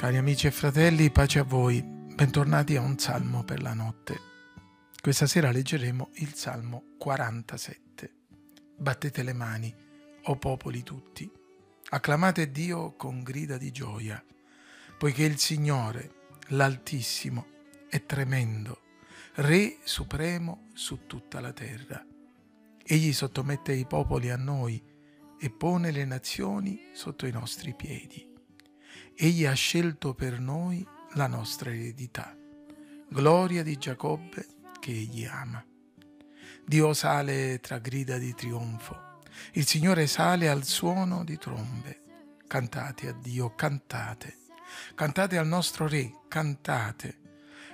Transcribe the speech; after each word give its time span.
Cari 0.00 0.16
amici 0.16 0.46
e 0.46 0.50
fratelli, 0.50 1.10
pace 1.10 1.40
a 1.40 1.44
voi, 1.44 1.82
bentornati 1.82 2.74
a 2.74 2.80
un 2.80 2.98
salmo 2.98 3.44
per 3.44 3.60
la 3.60 3.74
notte. 3.74 4.18
Questa 4.98 5.26
sera 5.26 5.50
leggeremo 5.50 6.12
il 6.14 6.32
salmo 6.32 6.94
47. 6.96 8.10
Battete 8.78 9.22
le 9.22 9.34
mani, 9.34 9.74
o 10.22 10.36
popoli 10.36 10.82
tutti, 10.82 11.30
acclamate 11.90 12.50
Dio 12.50 12.96
con 12.96 13.22
grida 13.22 13.58
di 13.58 13.70
gioia, 13.72 14.24
poiché 14.96 15.24
il 15.24 15.36
Signore, 15.36 16.14
l'Altissimo, 16.46 17.46
è 17.90 18.06
tremendo, 18.06 18.80
Re 19.34 19.80
supremo 19.84 20.68
su 20.72 21.00
tutta 21.06 21.40
la 21.40 21.52
terra. 21.52 22.02
Egli 22.82 23.12
sottomette 23.12 23.74
i 23.74 23.84
popoli 23.84 24.30
a 24.30 24.38
noi 24.38 24.82
e 25.38 25.50
pone 25.50 25.90
le 25.90 26.06
nazioni 26.06 26.88
sotto 26.94 27.26
i 27.26 27.32
nostri 27.32 27.74
piedi. 27.74 28.29
Egli 29.22 29.44
ha 29.44 29.52
scelto 29.52 30.14
per 30.14 30.40
noi 30.40 30.86
la 31.14 31.26
nostra 31.26 31.70
eredità, 31.70 32.34
gloria 33.08 33.62
di 33.62 33.76
Giacobbe 33.76 34.46
che 34.80 34.92
egli 34.92 35.26
ama. 35.26 35.62
Dio 36.64 36.94
sale 36.94 37.60
tra 37.60 37.78
grida 37.78 38.16
di 38.16 38.32
trionfo, 38.34 39.18
il 39.52 39.66
Signore 39.66 40.06
sale 40.06 40.48
al 40.48 40.64
suono 40.64 41.22
di 41.24 41.36
trombe. 41.36 41.98
Cantate 42.46 43.08
a 43.08 43.12
Dio, 43.12 43.54
cantate, 43.54 44.38
cantate 44.94 45.36
al 45.36 45.46
nostro 45.46 45.86
Re, 45.86 46.12
cantate, 46.28 47.18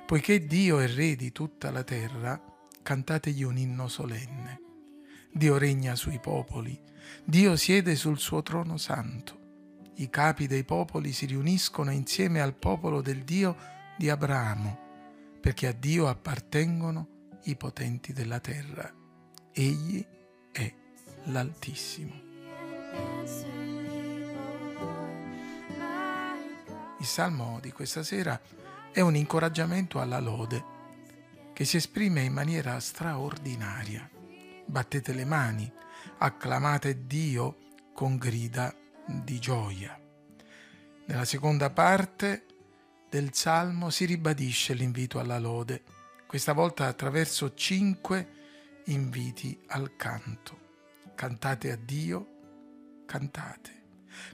poiché 0.05 0.47
Dio 0.47 0.81
è 0.81 0.89
Re 0.89 1.15
di 1.15 1.31
tutta 1.31 1.71
la 1.71 1.85
terra, 1.85 2.43
cantategli 2.83 3.43
un 3.43 3.57
inno 3.57 3.89
solenne. 3.89 4.61
Dio 5.33 5.59
regna 5.59 5.95
sui 5.95 6.19
popoli, 6.19 6.77
Dio 7.25 7.55
siede 7.57 7.95
sul 7.95 8.19
suo 8.19 8.43
trono 8.43 8.77
santo 8.79 9.45
i 9.97 10.11
capi 10.11 10.47
dei 10.47 10.65
popoli 10.65 11.13
si 11.13 11.27
riuniscono 11.27 11.91
insieme 11.91 12.41
al 12.41 12.55
popolo 12.55 13.01
del 13.01 13.25
Dio 13.25 13.57
di 13.97 14.11
Abramo, 14.11 14.79
perché 15.41 15.69
a 15.69 15.73
Dio 15.73 16.09
appartengono 16.09 17.09
i 17.45 17.57
potenti 17.57 18.13
della 18.13 18.41
terra. 18.41 18.93
Egli 19.53 20.05
è 20.53 20.75
l'Altissimo. 21.25 22.25
Il 26.99 27.07
salmo 27.07 27.59
di 27.63 27.73
questa 27.73 28.03
sera 28.03 28.39
è 28.93 29.01
un 29.01 29.15
incoraggiamento 29.15 30.01
alla 30.01 30.19
lode 30.19 30.75
che 31.55 31.65
si 31.65 31.79
esprime 31.79 32.23
in 32.23 32.35
maniera 32.35 32.79
straordinaria. 32.81 34.11
Battete 34.67 35.15
le 35.15 35.25
mani, 35.25 35.73
acclamate 36.19 37.07
Dio 37.07 37.57
con 37.95 38.17
grida 38.19 38.75
di 39.07 39.39
gioia. 39.39 39.99
Nella 41.07 41.25
seconda 41.25 41.71
parte 41.71 42.45
del 43.09 43.33
Salmo 43.33 43.91
si 43.91 44.05
ribadisce 44.05 44.75
l'invito 44.75 45.19
alla 45.19 45.39
lode, 45.39 45.83
questa 46.27 46.53
volta 46.53 46.87
attraverso 46.87 47.55
cinque 47.55 48.83
inviti 48.87 49.59
al 49.69 49.97
canto. 49.97 50.65
Cantate 51.15 51.71
a 51.71 51.77
Dio, 51.77 53.05
cantate. 53.07 53.85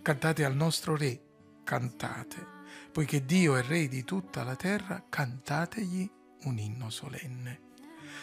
Cantate 0.01 0.45
al 0.45 0.55
nostro 0.55 0.97
Re, 0.97 1.21
cantate. 1.65 2.61
Poiché 2.91 3.25
Dio 3.25 3.57
è 3.57 3.63
Re 3.63 3.89
di 3.89 4.05
tutta 4.05 4.43
la 4.43 4.57
terra, 4.57 5.05
cantategli 5.09 6.11
un 6.45 6.59
inno 6.59 6.91
solenne. 6.91 7.71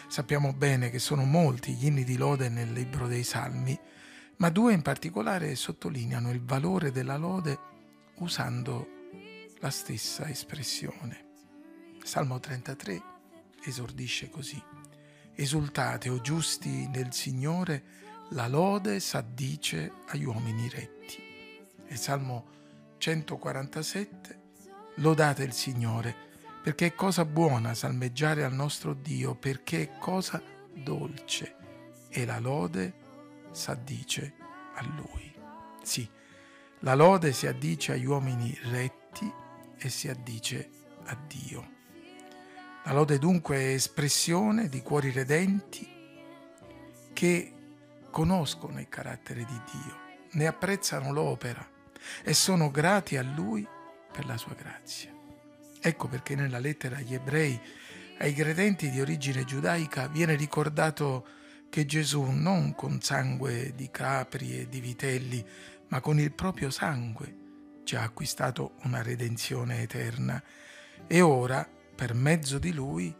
Sappiamo 0.08 0.52
bene 0.52 0.90
che 0.90 0.98
sono 0.98 1.24
molti 1.24 1.74
gli 1.74 1.86
inni 1.86 2.04
di 2.04 2.16
lode 2.16 2.48
nel 2.48 2.72
libro 2.72 3.06
dei 3.06 3.22
Salmi, 3.22 3.78
ma 4.40 4.48
due 4.48 4.72
in 4.72 4.80
particolare 4.80 5.54
sottolineano 5.54 6.30
il 6.30 6.42
valore 6.42 6.90
della 6.90 7.18
lode 7.18 7.58
usando 8.16 8.88
la 9.58 9.68
stessa 9.68 10.28
espressione. 10.28 11.28
Salmo 12.02 12.40
33 12.40 13.02
esordisce 13.62 14.30
così. 14.30 14.60
Esultate, 15.34 16.08
o 16.08 16.22
giusti 16.22 16.88
nel 16.88 17.12
Signore, 17.12 17.84
la 18.30 18.48
lode 18.48 18.98
s'addice 18.98 19.92
agli 20.06 20.24
uomini 20.24 20.70
retti. 20.70 21.22
E 21.86 21.96
Salmo 21.96 22.46
147, 22.96 24.40
lodate 24.96 25.42
il 25.42 25.52
Signore, 25.52 26.14
perché 26.62 26.86
è 26.86 26.94
cosa 26.94 27.26
buona 27.26 27.74
salmeggiare 27.74 28.44
al 28.44 28.54
nostro 28.54 28.94
Dio, 28.94 29.34
perché 29.34 29.82
è 29.82 29.98
cosa 29.98 30.42
dolce, 30.72 31.56
e 32.08 32.24
la 32.24 32.38
lode 32.38 32.99
s'addice 33.50 34.34
a 34.74 34.84
Lui. 34.96 35.34
Sì, 35.82 36.08
la 36.80 36.94
lode 36.94 37.32
si 37.32 37.46
addice 37.46 37.92
agli 37.92 38.06
uomini 38.06 38.56
retti 38.64 39.30
e 39.76 39.88
si 39.88 40.08
addice 40.08 40.70
a 41.04 41.16
Dio. 41.26 41.78
La 42.84 42.92
lode 42.92 43.18
dunque 43.18 43.56
è 43.56 43.72
espressione 43.72 44.68
di 44.68 44.80
cuori 44.80 45.10
redenti 45.10 45.88
che 47.12 47.54
conoscono 48.10 48.80
il 48.80 48.88
carattere 48.88 49.44
di 49.44 49.60
Dio, 49.70 49.96
ne 50.32 50.46
apprezzano 50.46 51.12
l'opera 51.12 51.66
e 52.22 52.32
sono 52.32 52.70
grati 52.70 53.16
a 53.16 53.22
Lui 53.22 53.66
per 54.10 54.26
la 54.26 54.36
sua 54.36 54.54
grazia. 54.54 55.12
Ecco 55.80 56.08
perché 56.08 56.34
nella 56.34 56.58
lettera 56.58 56.96
agli 56.96 57.14
ebrei, 57.14 57.58
ai 58.18 58.34
credenti 58.34 58.90
di 58.90 59.00
origine 59.00 59.44
giudaica, 59.44 60.08
viene 60.08 60.34
ricordato 60.34 61.26
che 61.70 61.86
Gesù 61.86 62.22
non 62.24 62.74
con 62.74 63.00
sangue 63.00 63.72
di 63.74 63.90
capri 63.90 64.58
e 64.58 64.68
di 64.68 64.80
vitelli, 64.80 65.42
ma 65.88 66.00
con 66.00 66.18
il 66.18 66.32
proprio 66.32 66.68
sangue 66.68 67.36
ci 67.84 67.96
ha 67.96 68.02
acquistato 68.02 68.74
una 68.82 69.02
redenzione 69.02 69.80
eterna 69.80 70.42
e 71.06 71.20
ora, 71.20 71.68
per 71.94 72.14
mezzo 72.14 72.58
di 72.58 72.72
lui, 72.72 73.14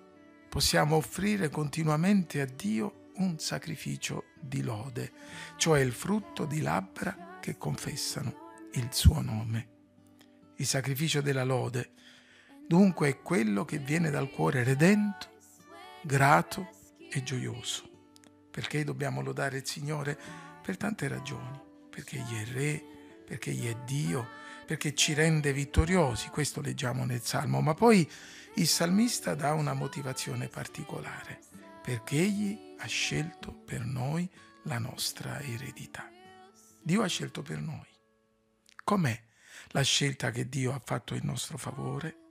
possiamo 0.49 0.97
offrire 0.97 1.49
continuamente 1.49 2.41
a 2.41 2.45
Dio 2.45 3.11
un 3.17 3.39
sacrificio 3.39 4.25
di 4.41 4.63
lode, 4.63 5.13
cioè 5.57 5.81
il 5.81 5.93
frutto 5.93 6.45
di 6.45 6.61
labbra 6.61 7.39
che 7.41 7.57
confessano 7.57 8.69
il 8.75 8.89
suo 8.91 9.21
nome. 9.21 9.69
Il 10.57 10.67
sacrificio 10.67 11.21
della 11.21 11.45
lode, 11.45 11.93
dunque, 12.67 13.09
è 13.09 13.21
quello 13.23 13.65
che 13.65 13.79
viene 13.79 14.11
dal 14.11 14.31
cuore 14.31 14.63
redento, 14.63 15.39
grato 16.03 16.69
e 17.11 17.23
gioioso. 17.23 17.90
Perché 18.61 18.85
dobbiamo 18.85 19.23
lodare 19.23 19.57
il 19.57 19.67
Signore? 19.67 20.19
Per 20.63 20.77
tante 20.77 21.09
ragioni, 21.09 21.59
perché 21.89 22.19
Egli 22.19 22.43
è 22.43 22.53
Re, 22.53 22.85
perché 23.25 23.53
Egli 23.53 23.67
è 23.67 23.77
Dio, 23.87 24.29
perché 24.67 24.95
ci 24.95 25.15
rende 25.15 25.55
vittoriosi, 25.55 26.29
questo 26.29 26.61
leggiamo 26.61 27.07
nel 27.07 27.23
Salmo, 27.23 27.63
ma 27.63 27.73
poi 27.73 28.07
il 28.57 28.69
salmista 28.69 29.35
dà 29.35 29.55
una 29.55 29.73
motivazione 29.73 30.49
particolare, 30.49 31.41
perché 31.83 32.17
Egli 32.17 32.77
ha 32.77 32.87
scelto 32.87 33.51
per 33.51 33.81
noi 33.81 34.29
la 34.65 34.79
nostra 34.79 35.41
eredità. 35.41 36.11
Dio 36.83 37.03
ha 37.03 37.07
scelto 37.07 37.41
per 37.41 37.61
noi. 37.61 37.89
Com'è 38.85 39.19
la 39.69 39.83
scelta 39.83 40.31
che 40.31 40.51
Dio 40.51 40.75
ha 40.75 40.83
fatto 40.85 41.15
in 41.15 41.25
nostro 41.25 41.57
favore? 41.57 42.27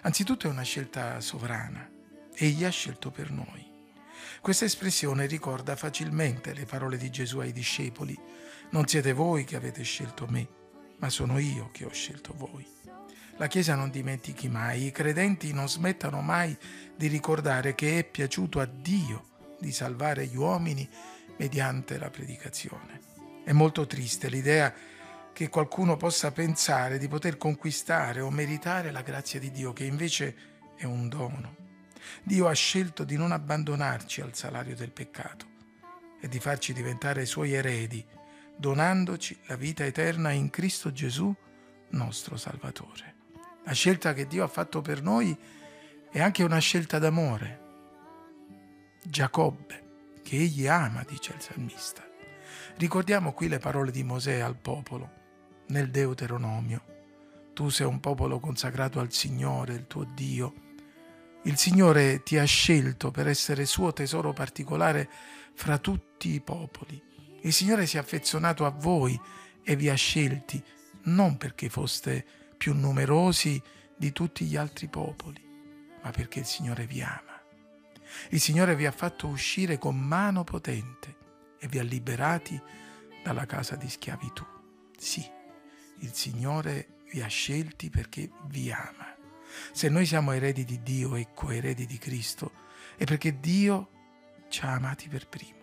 Anzitutto 0.00 0.46
è 0.46 0.50
una 0.50 0.62
scelta 0.62 1.20
sovrana. 1.20 1.90
Egli 2.34 2.64
ha 2.64 2.70
scelto 2.70 3.10
per 3.10 3.30
noi. 3.30 3.71
Questa 4.40 4.64
espressione 4.64 5.26
ricorda 5.26 5.76
facilmente 5.76 6.52
le 6.54 6.64
parole 6.64 6.96
di 6.96 7.10
Gesù 7.10 7.38
ai 7.38 7.52
discepoli. 7.52 8.18
Non 8.70 8.86
siete 8.86 9.12
voi 9.12 9.44
che 9.44 9.56
avete 9.56 9.82
scelto 9.82 10.26
me, 10.28 10.48
ma 10.98 11.10
sono 11.10 11.38
io 11.38 11.70
che 11.72 11.84
ho 11.84 11.92
scelto 11.92 12.32
voi. 12.36 12.66
La 13.36 13.46
Chiesa 13.46 13.74
non 13.74 13.90
dimentichi 13.90 14.48
mai, 14.48 14.86
i 14.86 14.90
credenti 14.90 15.52
non 15.52 15.68
smettano 15.68 16.20
mai 16.20 16.56
di 16.96 17.06
ricordare 17.08 17.74
che 17.74 17.98
è 17.98 18.04
piaciuto 18.04 18.60
a 18.60 18.66
Dio 18.66 19.30
di 19.58 19.72
salvare 19.72 20.26
gli 20.26 20.36
uomini 20.36 20.88
mediante 21.38 21.98
la 21.98 22.10
predicazione. 22.10 23.00
È 23.44 23.52
molto 23.52 23.86
triste 23.86 24.28
l'idea 24.28 24.72
che 25.32 25.48
qualcuno 25.48 25.96
possa 25.96 26.30
pensare 26.30 26.98
di 26.98 27.08
poter 27.08 27.36
conquistare 27.36 28.20
o 28.20 28.30
meritare 28.30 28.90
la 28.90 29.02
grazia 29.02 29.40
di 29.40 29.50
Dio, 29.50 29.72
che 29.72 29.84
invece 29.84 30.36
è 30.76 30.84
un 30.84 31.08
dono. 31.08 31.61
Dio 32.22 32.48
ha 32.48 32.52
scelto 32.52 33.04
di 33.04 33.16
non 33.16 33.32
abbandonarci 33.32 34.20
al 34.20 34.34
salario 34.34 34.74
del 34.74 34.90
peccato 34.90 35.46
e 36.20 36.28
di 36.28 36.38
farci 36.38 36.72
diventare 36.72 37.26
suoi 37.26 37.52
eredi, 37.52 38.04
donandoci 38.56 39.38
la 39.46 39.56
vita 39.56 39.84
eterna 39.84 40.30
in 40.30 40.50
Cristo 40.50 40.92
Gesù, 40.92 41.34
nostro 41.90 42.36
Salvatore. 42.36 43.14
La 43.64 43.72
scelta 43.72 44.12
che 44.12 44.26
Dio 44.26 44.44
ha 44.44 44.48
fatto 44.48 44.80
per 44.80 45.02
noi 45.02 45.36
è 46.10 46.20
anche 46.20 46.42
una 46.42 46.58
scelta 46.58 46.98
d'amore. 46.98 47.60
Giacobbe, 49.02 50.20
che 50.22 50.36
egli 50.36 50.66
ama, 50.66 51.04
dice 51.08 51.32
il 51.34 51.40
salmista. 51.40 52.08
Ricordiamo 52.76 53.32
qui 53.32 53.48
le 53.48 53.58
parole 53.58 53.90
di 53.90 54.02
Mosè 54.02 54.38
al 54.38 54.56
popolo 54.56 55.10
nel 55.68 55.90
Deuteronomio. 55.90 56.84
Tu 57.52 57.68
sei 57.68 57.86
un 57.86 58.00
popolo 58.00 58.40
consacrato 58.40 59.00
al 59.00 59.12
Signore, 59.12 59.74
il 59.74 59.86
tuo 59.86 60.04
Dio, 60.04 60.54
il 61.44 61.56
Signore 61.56 62.22
ti 62.22 62.38
ha 62.38 62.44
scelto 62.44 63.10
per 63.10 63.26
essere 63.26 63.66
suo 63.66 63.92
tesoro 63.92 64.32
particolare 64.32 65.10
fra 65.54 65.78
tutti 65.78 66.30
i 66.30 66.40
popoli. 66.40 67.00
Il 67.40 67.52
Signore 67.52 67.86
si 67.86 67.96
è 67.96 68.00
affezionato 68.00 68.64
a 68.64 68.70
voi 68.70 69.20
e 69.64 69.74
vi 69.74 69.88
ha 69.88 69.94
scelti 69.94 70.62
non 71.04 71.36
perché 71.36 71.68
foste 71.68 72.24
più 72.56 72.74
numerosi 72.74 73.60
di 73.96 74.12
tutti 74.12 74.44
gli 74.44 74.56
altri 74.56 74.88
popoli, 74.88 75.42
ma 76.02 76.10
perché 76.10 76.38
il 76.38 76.46
Signore 76.46 76.86
vi 76.86 77.02
ama. 77.02 77.40
Il 78.30 78.40
Signore 78.40 78.76
vi 78.76 78.86
ha 78.86 78.92
fatto 78.92 79.26
uscire 79.26 79.78
con 79.78 79.98
mano 79.98 80.44
potente 80.44 81.16
e 81.58 81.66
vi 81.66 81.78
ha 81.78 81.82
liberati 81.82 82.60
dalla 83.24 83.46
casa 83.46 83.74
di 83.74 83.88
schiavitù. 83.88 84.44
Sì, 84.96 85.28
il 86.00 86.12
Signore 86.12 87.00
vi 87.10 87.20
ha 87.20 87.26
scelti 87.26 87.90
perché 87.90 88.30
vi 88.46 88.70
ama. 88.70 89.11
Se 89.72 89.88
noi 89.88 90.06
siamo 90.06 90.32
eredi 90.32 90.64
di 90.64 90.82
Dio 90.82 91.16
e 91.16 91.28
coeredi 91.34 91.86
di 91.86 91.98
Cristo, 91.98 92.52
è 92.96 93.04
perché 93.04 93.40
Dio 93.40 93.88
ci 94.48 94.64
ha 94.64 94.72
amati 94.72 95.08
per 95.08 95.28
primo. 95.28 95.60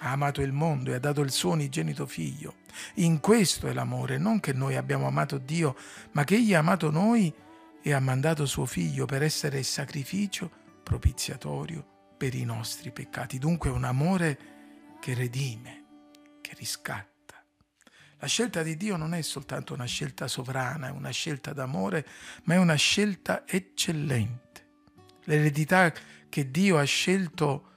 Ha 0.00 0.12
amato 0.12 0.42
il 0.42 0.52
mondo 0.52 0.90
e 0.90 0.94
ha 0.94 0.98
dato 0.98 1.22
il 1.22 1.30
suo 1.30 1.52
unigenito 1.52 2.06
figlio. 2.06 2.56
In 2.96 3.20
questo 3.20 3.66
è 3.66 3.72
l'amore, 3.72 4.18
non 4.18 4.40
che 4.40 4.52
noi 4.52 4.76
abbiamo 4.76 5.06
amato 5.06 5.38
Dio, 5.38 5.76
ma 6.12 6.24
che 6.24 6.36
Egli 6.36 6.54
ha 6.54 6.58
amato 6.58 6.90
noi 6.90 7.32
e 7.82 7.92
ha 7.92 8.00
mandato 8.00 8.46
suo 8.46 8.66
figlio 8.66 9.06
per 9.06 9.22
essere 9.22 9.62
sacrificio 9.62 10.50
propiziatorio 10.82 12.14
per 12.16 12.34
i 12.34 12.44
nostri 12.44 12.90
peccati. 12.90 13.38
Dunque 13.38 13.70
un 13.70 13.84
amore 13.84 14.38
che 15.00 15.14
redime, 15.14 15.84
che 16.40 16.52
riscatta. 16.56 17.15
La 18.18 18.26
scelta 18.28 18.62
di 18.62 18.76
Dio 18.76 18.96
non 18.96 19.12
è 19.12 19.20
soltanto 19.20 19.74
una 19.74 19.84
scelta 19.84 20.26
sovrana, 20.26 20.88
è 20.88 20.90
una 20.90 21.10
scelta 21.10 21.52
d'amore, 21.52 22.06
ma 22.44 22.54
è 22.54 22.58
una 22.58 22.74
scelta 22.74 23.46
eccellente. 23.46 24.44
L'eredità 25.24 25.92
che 26.28 26.50
Dio 26.50 26.78
ha 26.78 26.84
scelto 26.84 27.72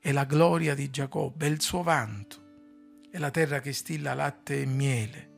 è 0.00 0.10
la 0.10 0.24
gloria 0.24 0.74
di 0.74 0.90
Giacobbe, 0.90 1.46
è 1.46 1.48
il 1.48 1.60
suo 1.60 1.82
vanto, 1.82 3.06
è 3.10 3.18
la 3.18 3.30
terra 3.30 3.60
che 3.60 3.72
stilla 3.72 4.14
latte 4.14 4.60
e 4.60 4.66
miele. 4.66 5.30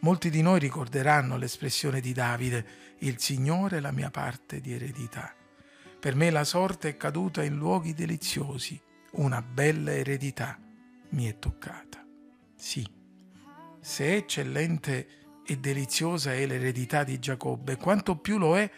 Molti 0.00 0.28
di 0.28 0.42
noi 0.42 0.58
ricorderanno 0.58 1.38
l'espressione 1.38 2.00
di 2.00 2.12
Davide, 2.12 2.66
il 2.98 3.18
Signore 3.18 3.78
è 3.78 3.80
la 3.80 3.90
mia 3.90 4.10
parte 4.10 4.60
di 4.60 4.74
eredità. 4.74 5.34
Per 5.98 6.14
me 6.14 6.28
la 6.28 6.44
sorte 6.44 6.90
è 6.90 6.96
caduta 6.98 7.42
in 7.42 7.56
luoghi 7.56 7.94
deliziosi, 7.94 8.78
una 9.12 9.40
bella 9.40 9.92
eredità 9.92 10.58
mi 11.10 11.24
è 11.26 11.38
toccata. 11.38 12.04
Sì, 12.54 12.86
se 13.84 14.14
eccellente 14.16 15.42
e 15.44 15.58
deliziosa 15.58 16.32
è 16.32 16.46
l'eredità 16.46 17.04
di 17.04 17.18
Giacobbe, 17.18 17.76
quanto 17.76 18.16
più 18.16 18.38
lo 18.38 18.56
è 18.56 18.70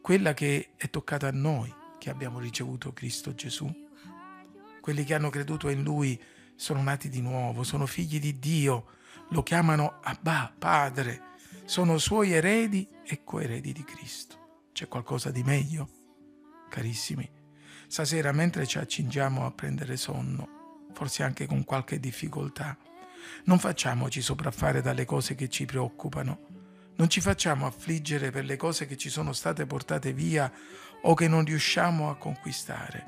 quella 0.00 0.32
che 0.32 0.70
è 0.76 0.88
toccata 0.88 1.28
a 1.28 1.32
noi, 1.32 1.70
che 1.98 2.08
abbiamo 2.08 2.38
ricevuto 2.38 2.94
Cristo 2.94 3.34
Gesù. 3.34 3.70
Quelli 4.80 5.04
che 5.04 5.12
hanno 5.12 5.28
creduto 5.28 5.68
in 5.68 5.82
Lui 5.82 6.18
sono 6.56 6.80
nati 6.80 7.10
di 7.10 7.20
nuovo, 7.20 7.62
sono 7.62 7.84
figli 7.84 8.18
di 8.18 8.38
Dio, 8.38 8.86
lo 9.28 9.42
chiamano 9.42 10.00
Abba, 10.02 10.50
Padre, 10.58 11.20
sono 11.66 11.98
suoi 11.98 12.32
eredi 12.32 12.88
e 13.04 13.22
coeredi 13.22 13.70
di 13.70 13.84
Cristo. 13.84 14.68
C'è 14.72 14.88
qualcosa 14.88 15.30
di 15.30 15.42
meglio? 15.42 15.90
Carissimi, 16.70 17.30
stasera 17.86 18.32
mentre 18.32 18.66
ci 18.66 18.78
accingiamo 18.78 19.44
a 19.44 19.52
prendere 19.52 19.98
sonno, 19.98 20.86
forse 20.94 21.22
anche 21.22 21.44
con 21.44 21.64
qualche 21.64 22.00
difficoltà, 22.00 22.78
non 23.44 23.58
facciamoci 23.58 24.20
sopraffare 24.20 24.80
dalle 24.80 25.04
cose 25.04 25.34
che 25.34 25.48
ci 25.48 25.64
preoccupano. 25.64 26.52
Non 26.96 27.08
ci 27.08 27.20
facciamo 27.20 27.66
affliggere 27.66 28.30
per 28.30 28.44
le 28.44 28.56
cose 28.56 28.86
che 28.86 28.96
ci 28.96 29.08
sono 29.08 29.32
state 29.32 29.66
portate 29.66 30.12
via 30.12 30.50
o 31.02 31.14
che 31.14 31.26
non 31.26 31.44
riusciamo 31.44 32.08
a 32.08 32.16
conquistare, 32.16 33.06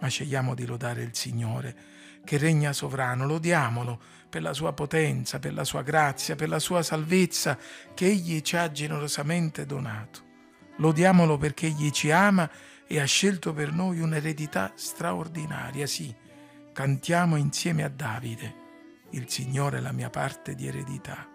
ma 0.00 0.08
scegliamo 0.08 0.54
di 0.54 0.64
lodare 0.64 1.02
il 1.02 1.14
Signore, 1.14 1.76
che 2.24 2.38
regna 2.38 2.72
sovrano, 2.72 3.26
lodiamolo 3.26 4.00
per 4.28 4.42
la 4.42 4.54
sua 4.54 4.72
potenza, 4.72 5.38
per 5.38 5.52
la 5.52 5.64
sua 5.64 5.82
grazia, 5.82 6.36
per 6.36 6.48
la 6.48 6.58
sua 6.58 6.82
salvezza 6.82 7.58
che 7.94 8.06
Egli 8.06 8.40
ci 8.40 8.56
ha 8.56 8.70
generosamente 8.70 9.66
donato. 9.66 10.26
Lodiamolo 10.76 11.36
perché 11.36 11.66
Egli 11.66 11.90
ci 11.90 12.10
ama 12.10 12.50
e 12.86 12.98
ha 12.98 13.04
scelto 13.04 13.52
per 13.52 13.72
noi 13.72 14.00
un'eredità 14.00 14.72
straordinaria, 14.74 15.86
sì, 15.86 16.14
cantiamo 16.72 17.36
insieme 17.36 17.84
a 17.84 17.88
Davide 17.88 18.66
il 19.10 19.28
Signore 19.28 19.80
la 19.80 19.92
mia 19.92 20.10
parte 20.10 20.54
di 20.54 20.66
eredità. 20.66 21.26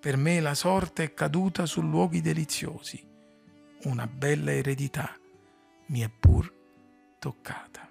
Per 0.00 0.16
me 0.16 0.40
la 0.40 0.54
sorte 0.54 1.04
è 1.04 1.14
caduta 1.14 1.66
su 1.66 1.82
luoghi 1.82 2.20
deliziosi. 2.20 3.06
Una 3.84 4.06
bella 4.06 4.52
eredità 4.52 5.14
mi 5.86 6.00
è 6.00 6.08
pur 6.08 6.52
toccata. 7.18 7.89